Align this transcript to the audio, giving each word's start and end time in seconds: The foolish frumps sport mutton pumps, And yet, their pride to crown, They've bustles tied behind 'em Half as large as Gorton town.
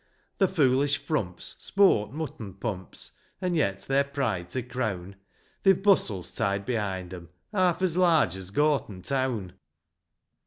The 0.39 0.47
foolish 0.47 0.97
frumps 0.97 1.55
sport 1.59 2.11
mutton 2.11 2.55
pumps, 2.55 3.11
And 3.39 3.55
yet, 3.55 3.81
their 3.81 4.03
pride 4.03 4.49
to 4.49 4.63
crown, 4.63 5.15
They've 5.61 5.79
bustles 5.79 6.31
tied 6.31 6.65
behind 6.65 7.13
'em 7.13 7.29
Half 7.53 7.83
as 7.83 7.97
large 7.97 8.35
as 8.35 8.49
Gorton 8.49 9.03
town. 9.03 9.53